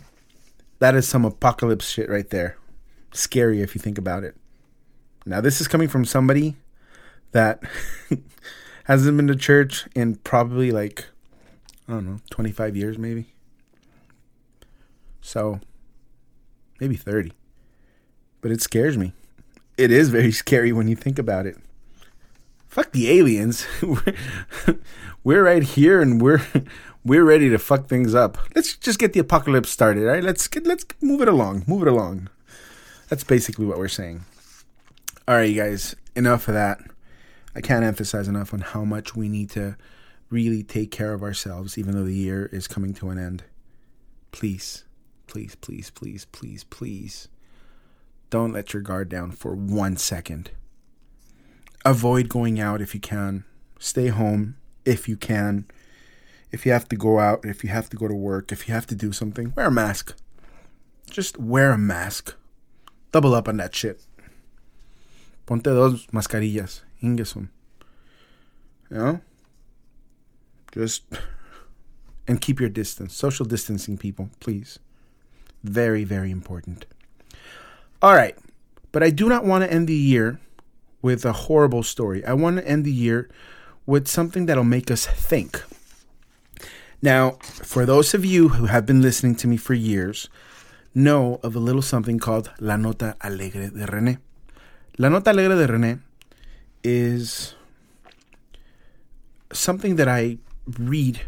That 0.79 0.95
is 0.95 1.09
some 1.09 1.25
apocalypse 1.25 1.89
shit 1.89 2.09
right 2.09 2.29
there. 2.29 2.57
Scary 3.13 3.63
if 3.63 3.75
you 3.75 3.81
think 3.81 3.99
about 3.99 4.25
it. 4.25 4.37
Now, 5.27 5.41
this 5.41 5.61
is 5.61 5.69
coming 5.69 5.89
from 5.89 6.05
somebody 6.05 6.57
that 7.33 7.63
hasn't 8.85 9.17
been 9.17 9.27
to 9.27 9.37
church 9.37 9.87
in 9.95 10.17
probably 10.17 10.71
like, 10.71 11.07
I 11.89 11.93
don't 11.93 12.07
know, 12.07 12.21
25 12.31 12.77
years 12.77 12.99
maybe. 12.99 13.33
So, 15.21 15.61
maybe 16.81 16.97
30. 16.97 17.33
But 18.41 18.51
it 18.51 18.63
scares 18.63 18.97
me. 18.97 19.13
It 19.77 19.91
is 19.91 20.09
very 20.09 20.33
scary 20.33 20.73
when 20.73 20.89
you 20.89 20.97
think 20.97 21.19
about 21.19 21.47
it. 21.47 21.57
Fuck 22.67 22.93
the 22.93 23.11
aliens. 23.11 23.67
we're, 25.25 25.43
right 25.43 25.63
here 25.63 26.01
and 26.01 26.21
we're 26.21 26.43
we're 27.05 27.25
ready 27.25 27.49
to 27.51 27.59
fuck 27.59 27.87
things 27.87 28.15
up. 28.15 28.39
Let's 28.55 28.77
just 28.77 28.99
get 28.99 29.13
the 29.13 29.21
apocalypse 29.21 29.71
started, 29.71 30.05
right? 30.05 30.23
Let's 30.23 30.47
get 30.49 30.67
let's 30.67 30.85
move 31.01 31.21
it 31.21 31.29
along. 31.29 31.65
Move 31.67 31.83
it 31.83 31.89
along. 31.89 32.29
That's 33.09 33.25
basically 33.25 33.67
what 33.67 33.79
we're 33.79 33.89
saying. 33.89 34.25
All 35.27 35.37
right, 35.37 35.51
you 35.51 35.61
guys, 35.61 35.95
enough 36.15 36.49
of 36.49 36.55
that. 36.55 36.81
I 37.55 37.61
can't 37.61 37.85
emphasize 37.85 38.29
enough 38.29 38.53
on 38.53 38.61
how 38.61 38.85
much 38.85 39.17
we 39.17 39.29
need 39.29 39.51
to 39.51 39.77
really 40.31 40.63
take 40.63 40.91
care 40.91 41.15
of 41.15 41.23
ourselves 41.23 41.79
even 41.79 41.95
though 41.95 42.05
the 42.05 42.15
year 42.15 42.47
is 42.53 42.69
coming 42.69 42.93
to 42.95 43.11
an 43.11 43.19
end. 43.19 43.45
Please 44.31 44.85
please, 45.29 45.55
please, 45.55 45.91
please, 45.91 46.25
please, 46.25 46.65
please 46.65 47.29
don't 48.31 48.53
let 48.53 48.73
your 48.73 48.83
guard 48.83 49.09
down 49.09 49.31
for 49.31 49.55
one 49.55 49.97
second. 49.97 50.51
Avoid 51.85 52.29
going 52.29 52.59
out 52.59 52.81
if 52.81 52.95
you 52.95 53.01
can. 53.01 53.45
Stay 53.79 54.09
home 54.09 54.57
if 54.85 55.09
you 55.09 55.17
can. 55.17 55.67
If 56.51 56.65
you 56.65 56.73
have 56.73 56.89
to 56.89 56.97
go 56.97 57.19
out, 57.19 57.45
if 57.45 57.63
you 57.63 57.71
have 57.71 57.91
to 57.91 57.97
go 57.97 58.09
to 58.09 58.15
work, 58.15 58.53
if 58.53 58.69
you 58.69 58.75
have 58.75 58.87
to 58.89 58.95
do 58.95 59.13
something, 59.13 59.53
wear 59.57 59.67
a 59.67 59.71
mask. 59.71 60.15
Just 61.11 61.39
wear 61.39 61.73
a 61.73 61.79
mask. 61.79 62.35
Double 63.13 63.35
up 63.35 63.49
on 63.49 63.57
that 63.59 63.75
shit. 63.75 64.01
Ponte 65.47 65.65
dos 65.65 66.07
mascarillas. 66.13 66.83
Ingesum. 67.03 67.49
You 68.91 68.97
know? 68.97 69.21
Just. 70.73 71.05
And 72.31 72.43
keep 72.43 72.61
your 72.61 72.69
distance. 72.69 73.15
Social 73.15 73.47
distancing, 73.47 73.97
people, 73.97 74.29
please. 74.39 74.79
Very, 75.65 76.05
very 76.05 76.31
important. 76.31 76.85
All 78.03 78.15
right. 78.15 78.37
But 78.93 79.03
I 79.03 79.09
do 79.09 79.31
not 79.31 79.47
want 79.47 79.65
to 79.65 79.73
end 79.73 79.89
the 79.89 79.95
year 79.95 80.39
with 81.01 81.25
a 81.25 81.33
horrible 81.33 81.83
story. 81.83 82.23
I 82.27 82.35
want 82.35 82.59
to 82.59 82.69
end 82.69 82.85
the 82.85 82.93
year 82.93 83.31
with 83.87 84.09
something 84.09 84.45
that'll 84.45 84.63
make 84.63 84.91
us 84.91 85.07
think. 85.07 85.65
Now, 87.01 87.39
for 87.43 87.87
those 87.87 88.13
of 88.13 88.25
you 88.25 88.49
who 88.49 88.67
have 88.67 88.85
been 88.85 89.01
listening 89.01 89.37
to 89.37 89.47
me 89.47 89.57
for 89.57 89.75
years, 89.75 90.29
know 90.95 91.39
of 91.45 91.55
a 91.55 91.61
little 91.61 91.83
something 91.83 92.19
called 92.19 92.51
La 92.59 92.77
Nota 92.77 93.15
Alegre 93.21 93.71
de 93.71 93.87
René. 93.87 94.19
La 94.99 95.09
Nota 95.09 95.31
Alegre 95.31 95.55
de 95.55 95.73
René 95.73 96.01
is 96.83 97.55
something 99.53 99.95
that 99.95 100.09
I 100.09 100.39
read, 100.77 101.21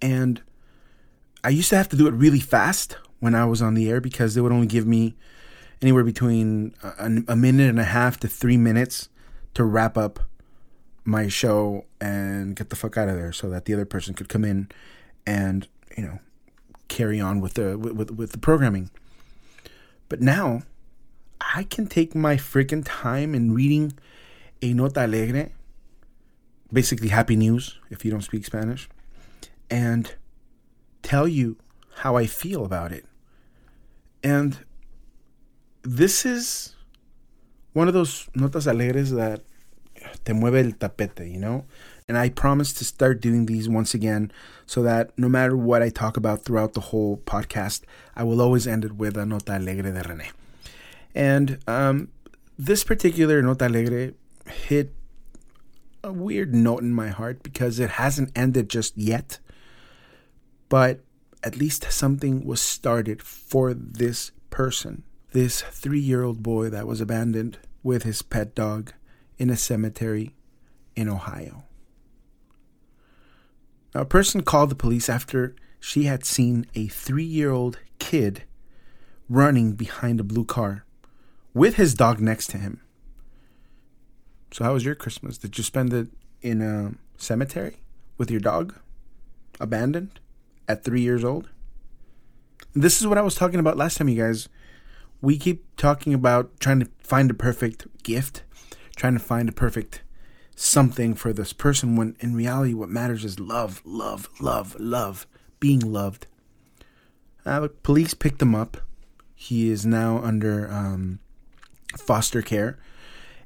and 0.00 0.40
I 1.42 1.48
used 1.48 1.70
to 1.70 1.76
have 1.76 1.88
to 1.88 1.96
do 1.96 2.06
it 2.06 2.14
really 2.14 2.40
fast 2.40 2.96
when 3.18 3.34
I 3.34 3.44
was 3.44 3.60
on 3.60 3.74
the 3.74 3.90
air 3.90 4.00
because 4.00 4.34
they 4.34 4.40
would 4.40 4.52
only 4.52 4.68
give 4.68 4.86
me 4.86 5.16
anywhere 5.82 6.04
between 6.04 6.74
a, 6.82 7.10
a 7.26 7.36
minute 7.36 7.68
and 7.68 7.80
a 7.80 7.84
half 7.84 8.20
to 8.20 8.28
three 8.28 8.56
minutes 8.56 9.08
to 9.54 9.64
wrap 9.64 9.98
up 9.98 10.20
my 11.04 11.28
show 11.28 11.84
and 12.00 12.56
get 12.56 12.70
the 12.70 12.76
fuck 12.76 12.96
out 12.96 13.08
of 13.08 13.16
there 13.16 13.32
so 13.32 13.50
that 13.50 13.66
the 13.66 13.74
other 13.74 13.84
person 13.84 14.14
could 14.14 14.28
come 14.28 14.44
in 14.44 14.68
and 15.26 15.68
you 15.96 16.02
know 16.02 16.18
carry 16.88 17.20
on 17.20 17.40
with 17.40 17.54
the 17.54 17.78
with 17.78 18.10
with 18.10 18.32
the 18.32 18.38
programming. 18.38 18.90
But 20.08 20.20
now 20.20 20.62
i 21.40 21.64
can 21.64 21.86
take 21.86 22.14
my 22.14 22.36
freaking 22.36 22.82
time 22.84 23.34
in 23.34 23.52
reading 23.52 23.92
a 24.62 24.72
nota 24.72 25.00
alegre 25.00 25.50
basically 26.72 27.08
happy 27.08 27.36
news 27.36 27.78
if 27.90 28.04
you 28.04 28.10
don't 28.10 28.22
speak 28.22 28.44
spanish 28.46 28.88
and 29.70 30.14
tell 31.02 31.28
you 31.28 31.56
how 31.96 32.16
i 32.16 32.26
feel 32.26 32.64
about 32.64 32.92
it. 32.92 33.04
And 34.22 34.58
this 35.82 36.24
is 36.24 36.74
one 37.74 37.88
of 37.88 37.94
those 37.94 38.26
notas 38.34 38.66
alegres 38.66 39.10
that 39.10 39.42
te 40.24 40.32
mueve 40.32 40.64
el 40.64 40.72
tapete, 40.72 41.30
you 41.30 41.38
know? 41.38 41.64
And 42.08 42.18
I 42.18 42.28
promise 42.28 42.72
to 42.74 42.84
start 42.84 43.20
doing 43.20 43.46
these 43.46 43.68
once 43.68 43.94
again 43.94 44.30
so 44.66 44.82
that 44.82 45.18
no 45.18 45.28
matter 45.28 45.56
what 45.56 45.82
I 45.82 45.88
talk 45.88 46.16
about 46.16 46.44
throughout 46.44 46.74
the 46.74 46.80
whole 46.80 47.16
podcast, 47.16 47.82
I 48.14 48.24
will 48.24 48.42
always 48.42 48.66
end 48.66 48.84
it 48.84 48.92
with 48.92 49.16
a 49.16 49.24
nota 49.24 49.54
alegre 49.54 49.90
de 49.90 50.02
René. 50.02 50.30
And 51.14 51.58
um, 51.66 52.08
this 52.58 52.84
particular 52.84 53.40
nota 53.40 53.66
alegre 53.66 54.14
hit 54.46 54.92
a 56.02 56.12
weird 56.12 56.54
note 56.54 56.82
in 56.82 56.92
my 56.92 57.08
heart 57.08 57.42
because 57.42 57.78
it 57.78 57.90
hasn't 57.90 58.30
ended 58.36 58.68
just 58.68 58.96
yet. 58.98 59.38
But 60.68 61.00
at 61.42 61.56
least 61.56 61.90
something 61.90 62.44
was 62.44 62.60
started 62.60 63.22
for 63.22 63.72
this 63.72 64.32
person, 64.50 65.04
this 65.32 65.62
three 65.62 66.00
year 66.00 66.22
old 66.22 66.42
boy 66.42 66.68
that 66.68 66.86
was 66.86 67.00
abandoned 67.00 67.58
with 67.82 68.02
his 68.02 68.22
pet 68.22 68.54
dog 68.54 68.92
in 69.38 69.50
a 69.50 69.56
cemetery 69.56 70.34
in 70.96 71.08
Ohio. 71.08 71.64
Now, 73.94 74.02
a 74.02 74.06
person 74.06 74.42
called 74.42 74.70
the 74.70 74.74
police 74.74 75.08
after 75.08 75.54
she 75.78 76.04
had 76.04 76.24
seen 76.24 76.66
a 76.74 76.88
three 76.88 77.24
year 77.24 77.50
old 77.50 77.78
kid 77.98 78.42
running 79.28 79.72
behind 79.72 80.20
a 80.20 80.24
blue 80.24 80.44
car 80.44 80.84
with 81.52 81.76
his 81.76 81.94
dog 81.94 82.20
next 82.20 82.48
to 82.48 82.58
him. 82.58 82.80
So, 84.52 84.64
how 84.64 84.74
was 84.74 84.84
your 84.84 84.94
Christmas? 84.94 85.38
Did 85.38 85.56
you 85.58 85.64
spend 85.64 85.92
it 85.92 86.08
in 86.42 86.60
a 86.60 86.92
cemetery 87.16 87.78
with 88.18 88.30
your 88.30 88.40
dog, 88.40 88.74
abandoned 89.60 90.20
at 90.68 90.84
three 90.84 91.00
years 91.00 91.24
old? 91.24 91.48
This 92.72 93.00
is 93.00 93.06
what 93.06 93.18
I 93.18 93.22
was 93.22 93.34
talking 93.34 93.60
about 93.60 93.76
last 93.76 93.96
time, 93.96 94.08
you 94.08 94.20
guys. 94.20 94.48
We 95.20 95.38
keep 95.38 95.64
talking 95.76 96.12
about 96.12 96.58
trying 96.60 96.80
to 96.80 96.88
find 96.98 97.30
a 97.30 97.34
perfect 97.34 97.86
gift 98.02 98.42
trying 98.94 99.14
to 99.14 99.18
find 99.18 99.48
a 99.48 99.52
perfect 99.52 100.02
something 100.56 101.14
for 101.14 101.32
this 101.32 101.52
person 101.52 101.96
when 101.96 102.16
in 102.20 102.34
reality 102.34 102.74
what 102.74 102.88
matters 102.88 103.24
is 103.24 103.40
love, 103.40 103.82
love, 103.84 104.28
love, 104.40 104.76
love, 104.78 105.26
being 105.60 105.80
loved. 105.80 106.26
Uh, 107.44 107.68
police 107.82 108.14
picked 108.14 108.40
him 108.40 108.54
up. 108.54 108.78
He 109.34 109.70
is 109.70 109.84
now 109.84 110.18
under 110.18 110.70
um, 110.70 111.18
foster 111.98 112.42
care. 112.42 112.78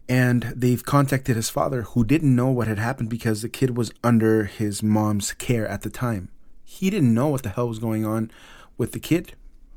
And 0.09 0.55
they've 0.57 0.85
contacted 0.85 1.37
his 1.37 1.51
father, 1.51 1.83
who 1.83 2.03
didn't 2.03 2.35
know 2.35 2.49
what 2.49 2.67
had 2.67 2.79
happened 2.79 3.11
because 3.11 3.43
the 3.43 3.49
kid 3.49 3.77
was 3.77 3.93
under 4.03 4.45
his 4.45 4.83
mom's 4.83 5.33
care 5.33 5.69
at 5.69 5.83
the 5.83 5.91
time. 5.91 6.31
He 6.65 6.89
didn't 6.89 7.13
know 7.13 7.29
what 7.29 7.43
the 7.43 7.51
hell 7.51 7.69
was 7.69 7.79
going 7.79 8.07
on 8.07 8.31
with 8.79 8.93
the 8.93 9.01
kid 9.01 9.35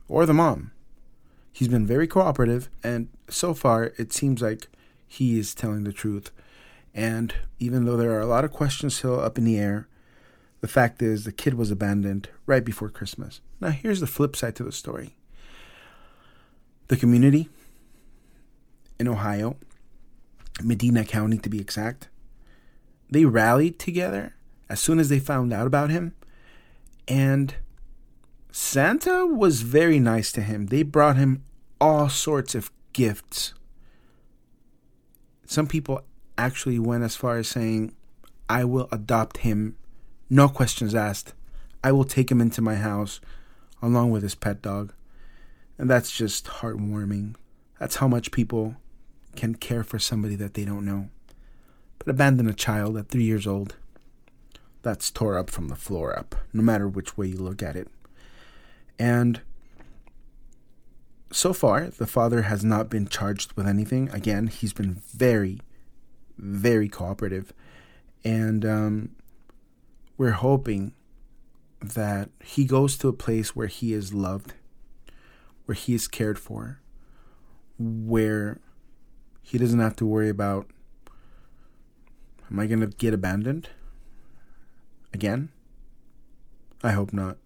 or 0.08 0.26
the 0.26 0.34
mom. 0.34 0.72
He's 1.52 1.68
been 1.68 1.86
very 1.86 2.08
cooperative, 2.08 2.70
and 2.82 3.10
so 3.30 3.54
far 3.54 3.92
it 3.98 4.14
seems 4.14 4.42
like 4.42 4.70
he 5.12 5.38
is 5.38 5.54
telling 5.54 5.84
the 5.84 5.92
truth. 5.92 6.32
And 6.96 7.36
even 7.60 7.84
though 7.84 7.98
there 7.98 8.14
are 8.14 8.22
a 8.22 8.26
lot 8.26 8.46
of 8.46 8.52
questions 8.52 8.96
still 8.96 9.20
up 9.20 9.38
in 9.38 9.44
the 9.44 9.60
air, 9.60 9.90
the 10.62 10.70
fact 10.70 11.02
is 11.02 11.26
the 11.26 11.34
kid 11.34 11.56
was 11.56 11.70
abandoned 11.70 12.30
right 12.46 12.64
before 12.64 12.88
Christmas. 12.88 13.42
Now, 13.60 13.72
here's 13.72 14.00
the 14.00 14.08
flip 14.08 14.38
side 14.38 14.56
to 14.56 14.64
the 14.64 14.72
story 14.72 15.16
the 16.88 16.96
community 16.96 17.50
in 19.00 19.08
Ohio, 19.10 19.58
Medina 20.64 21.04
County 21.04 21.38
to 21.40 21.50
be 21.50 21.60
exact, 21.60 22.08
they 23.10 23.26
rallied 23.26 23.80
together 23.80 24.36
as 24.70 24.80
soon 24.80 24.98
as 24.98 25.10
they 25.10 25.20
found 25.20 25.52
out 25.52 25.68
about 25.68 25.90
him. 25.90 26.14
And 27.06 27.56
Santa 28.54 29.26
was 29.26 29.62
very 29.62 30.00
nice 30.00 30.32
to 30.34 30.42
him. 30.42 30.68
They 30.68 30.84
brought 30.84 31.18
him 31.18 31.44
all 31.82 32.08
sorts 32.08 32.56
of 32.56 32.72
gifts 32.94 33.54
some 35.52 35.68
people 35.68 36.02
actually 36.38 36.80
went 36.80 37.04
as 37.04 37.18
far 37.18 37.38
as 37.38 37.46
saying, 37.46 37.94
I 38.48 38.64
will 38.64 38.88
adopt 38.90 39.40
him, 39.40 39.76
no 40.30 40.48
questions 40.48 40.96
asked. 40.96 41.34
I 41.84 41.92
will 41.92 42.06
take 42.06 42.32
him 42.32 42.40
into 42.40 42.62
my 42.62 42.76
house 42.76 43.20
along 43.82 44.12
with 44.12 44.24
his 44.24 44.34
pet 44.34 44.62
dog. 44.62 44.94
And 45.78 45.90
that's 45.90 46.10
just 46.10 46.46
heartwarming. 46.46 47.36
That's 47.82 47.98
how 47.98 48.08
much 48.08 48.32
people 48.32 48.78
can 49.36 49.56
care 49.56 49.84
for 49.84 50.00
somebody 50.00 50.36
that 50.36 50.54
they 50.54 50.64
don't 50.64 50.86
know. 50.86 51.10
But 52.00 52.08
abandon 52.08 52.48
a 52.48 52.54
child 52.54 52.96
at 52.96 53.10
three 53.10 53.26
years 53.26 53.46
old, 53.46 53.76
that's 54.84 55.12
tore 55.12 55.38
up 55.38 55.50
from 55.50 55.68
the 55.68 55.76
floor 55.76 56.18
up, 56.18 56.34
no 56.54 56.62
matter 56.62 56.88
which 56.88 57.18
way 57.18 57.28
you 57.28 57.38
look 57.38 57.62
at 57.62 57.76
it. 57.76 57.90
And 58.98 59.42
so 61.32 61.54
far, 61.54 61.88
the 61.88 62.08
father 62.08 62.44
has 62.44 62.64
not 62.64 62.90
been 62.90 63.08
charged 63.08 63.54
with 63.54 63.68
anything. 63.68 64.10
Again, 64.10 64.48
he's 64.48 64.74
been 64.74 65.02
very, 65.14 65.62
very 66.38 66.90
cooperative. 66.90 67.54
And 68.24 68.66
um, 68.66 69.16
we're 70.18 70.32
hoping 70.32 70.94
that 71.82 72.30
he 72.44 72.66
goes 72.66 72.98
to 72.98 73.08
a 73.08 73.14
place 73.14 73.56
where 73.56 73.68
he 73.68 73.94
is 73.94 74.14
loved, 74.14 74.54
where 75.66 75.76
he 75.76 75.94
is 75.94 76.08
cared 76.08 76.38
for, 76.38 76.80
where 77.80 78.60
he 79.42 79.58
doesn't 79.58 79.80
have 79.80 79.96
to 79.98 80.06
worry 80.06 80.30
about 80.30 80.68
am 82.50 82.60
I 82.60 82.68
going 82.68 82.82
to 82.82 82.88
get 82.88 83.14
abandoned 83.14 83.70
again? 85.14 85.50
I 86.84 86.92
hope 86.92 87.14
not 87.14 87.38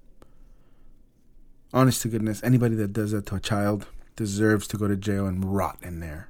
honest 1.74 2.02
to 2.04 2.08
goodness, 2.08 2.44
anybody 2.44 2.76
that 2.76 2.94
does 2.94 3.12
that 3.12 3.26
to 3.28 3.36
a 3.36 3.40
child 3.40 3.88
deserves 4.16 4.68
to 4.68 4.78
go 4.78 4.88
to 4.88 4.96
jail 4.96 5.26
and 5.26 5.54
rot 5.54 5.78
in 5.82 6.00
there. 6.00 6.30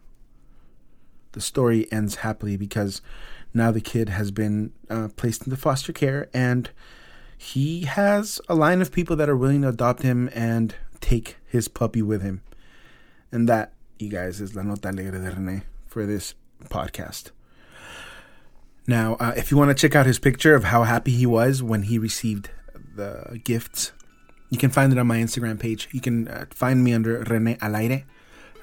The 1.33 1.41
story 1.41 1.91
ends 1.91 2.15
happily 2.15 2.57
because 2.57 3.01
now 3.53 3.71
the 3.71 3.81
kid 3.81 4.09
has 4.09 4.31
been 4.31 4.71
uh, 4.89 5.09
placed 5.15 5.45
into 5.45 5.57
foster 5.57 5.93
care 5.93 6.29
and 6.33 6.69
he 7.37 7.81
has 7.81 8.39
a 8.47 8.55
line 8.55 8.81
of 8.81 8.91
people 8.91 9.15
that 9.17 9.29
are 9.29 9.35
willing 9.35 9.61
to 9.61 9.69
adopt 9.69 10.01
him 10.01 10.29
and 10.33 10.75
take 11.01 11.37
his 11.45 11.67
puppy 11.67 12.01
with 12.01 12.21
him. 12.21 12.41
And 13.31 13.49
that, 13.49 13.73
you 13.99 14.09
guys, 14.09 14.39
is 14.39 14.55
La 14.55 14.63
Nota 14.63 14.89
Alegre 14.89 15.11
de 15.11 15.31
Rene 15.31 15.63
for 15.87 16.05
this 16.05 16.33
podcast. 16.65 17.31
Now, 18.87 19.15
uh, 19.15 19.33
if 19.35 19.51
you 19.51 19.57
want 19.57 19.69
to 19.69 19.75
check 19.75 19.95
out 19.95 20.05
his 20.05 20.19
picture 20.19 20.55
of 20.55 20.65
how 20.65 20.83
happy 20.83 21.11
he 21.11 21.25
was 21.25 21.61
when 21.61 21.83
he 21.83 21.97
received 21.97 22.49
the 22.95 23.41
gifts 23.43 23.91
you 24.49 24.57
can 24.57 24.69
find 24.69 24.91
it 24.91 24.99
on 24.99 25.07
my 25.07 25.17
Instagram 25.17 25.59
page. 25.59 25.89
You 25.91 26.01
can 26.01 26.27
uh, 26.27 26.45
find 26.51 26.83
me 26.83 26.93
under 26.93 27.19
Rene 27.23 27.55
Alaire, 27.55 28.03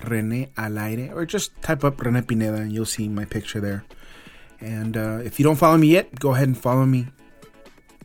Rene 0.07 0.49
Alaire, 0.57 1.15
or 1.15 1.27
just 1.27 1.61
type 1.63 1.85
up 1.85 2.01
Rene 2.01 2.23
Pineda 2.23 2.55
and 2.55 2.73
you'll 2.73 2.85
see 2.85 3.09
my 3.09 3.25
picture 3.25 3.61
there. 3.61 3.85
And 4.61 4.97
uh, 4.97 5.21
if 5.25 5.39
you 5.39 5.45
don't 5.45 5.57
follow 5.57 5.77
me 5.77 5.89
yet, 5.89 6.19
go 6.19 6.35
ahead 6.35 6.49
and 6.49 6.57
follow 6.57 6.87
me. 6.87 7.09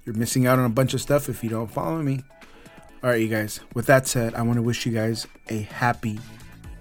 You're 0.06 0.16
missing 0.16 0.48
out 0.48 0.58
on 0.58 0.66
a 0.66 0.70
bunch 0.70 0.94
of 0.94 1.02
stuff 1.02 1.30
if 1.30 1.44
you 1.44 1.50
don't 1.50 1.72
follow 1.72 2.02
me. 2.02 2.24
All 3.04 3.12
right, 3.12 3.22
you 3.22 3.28
guys. 3.28 3.60
With 3.76 3.86
that 3.86 4.08
said, 4.08 4.34
I 4.34 4.42
want 4.42 4.58
to 4.58 4.64
wish 4.64 4.86
you 4.86 4.92
guys 4.92 5.28
a 5.50 5.60
happy 5.62 6.16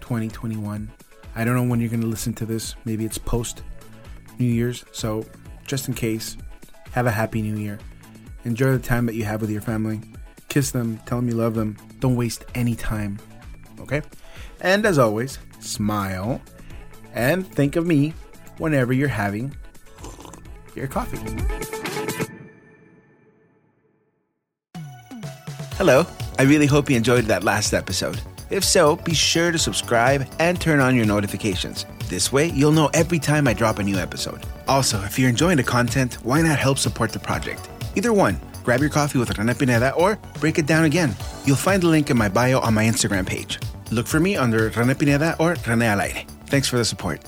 2021. 0.01 0.91
I 1.35 1.45
don't 1.45 1.55
know 1.55 1.65
when 1.65 1.81
you're 1.81 1.91
going 1.91 2.01
to 2.01 2.07
listen 2.07 2.33
to 2.35 2.47
this. 2.47 2.75
Maybe 2.87 3.05
it's 3.05 3.19
post 3.19 3.63
New 4.39 4.47
Year's. 4.47 4.85
So, 4.93 5.27
just 5.67 5.89
in 5.89 5.95
case, 5.95 6.39
have 6.93 7.07
a 7.07 7.11
happy 7.11 7.43
new 7.43 7.57
year. 7.57 7.79
Enjoy 8.45 8.73
the 8.73 8.79
time 8.79 9.05
that 9.07 9.15
you 9.15 9.25
have 9.25 9.43
with 9.43 9.51
your 9.51 9.61
family 9.61 10.01
kiss 10.49 10.71
them, 10.71 10.99
tell 11.07 11.19
them 11.19 11.29
you 11.29 11.35
love 11.35 11.55
them. 11.55 11.77
Don't 12.01 12.17
waste 12.17 12.45
any 12.55 12.75
time. 12.75 13.19
Okay? 13.81 14.03
And 14.61 14.87
as 14.87 14.99
always, 14.99 15.39
smile 15.61 16.41
and 17.15 17.47
think 17.47 17.77
of 17.77 17.87
me 17.87 18.15
whenever 18.59 18.93
you're 18.93 19.09
having 19.09 19.57
your 20.75 20.87
coffee. 20.87 21.19
Hello. 25.77 26.07
I 26.39 26.43
really 26.43 26.67
hope 26.67 26.91
you 26.91 26.97
enjoyed 26.97 27.25
that 27.27 27.45
last 27.45 27.73
episode. 27.73 28.21
If 28.51 28.63
so, 28.63 28.97
be 28.97 29.15
sure 29.15 29.51
to 29.51 29.59
subscribe 29.59 30.27
and 30.39 30.61
turn 30.61 30.81
on 30.81 30.95
your 30.95 31.07
notifications. 31.07 31.87
This 32.09 32.31
way, 32.31 32.49
you'll 32.51 32.73
know 32.73 32.91
every 32.95 33.19
time 33.19 33.49
I 33.49 33.55
drop 33.55 33.79
a 33.79 33.83
new 33.83 33.97
episode. 33.97 34.45
Also, 34.69 35.03
if 35.03 35.19
you're 35.19 35.31
enjoying 35.31 35.57
the 35.57 35.65
content, 35.65 36.15
why 36.23 36.43
not 36.43 36.59
help 36.59 36.79
support 36.79 37.13
the 37.13 37.19
project? 37.19 37.69
Either 37.97 38.13
one, 38.13 38.39
grab 38.67 38.81
your 38.81 38.91
coffee 38.91 39.19
with 39.19 39.39
Rene 39.39 39.55
Pineda 39.55 39.95
or 39.95 40.19
break 40.41 40.59
it 40.59 40.67
down 40.67 40.85
again. 40.85 41.15
You'll 41.45 41.57
find 41.57 41.81
the 41.83 41.87
link 41.87 42.11
in 42.11 42.19
my 42.19 42.29
bio 42.29 42.59
on 42.59 42.75
my 42.75 42.85
Instagram 42.85 43.25
page. 43.25 43.61
Look 43.93 44.09
for 44.09 44.19
me 44.19 44.37
under 44.37 44.69
Rene 44.71 44.95
Pineda 44.95 45.37
or 45.39 45.51
Rene 45.67 45.87
Alaire. 45.87 46.29
Thanks 46.49 46.69
for 46.69 46.77
the 46.77 46.85
support. 46.85 47.23